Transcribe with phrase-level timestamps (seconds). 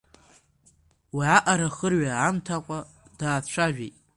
[1.15, 2.79] Уи аҟара хырҩа амҭакәа
[3.19, 3.95] даацәажәеит…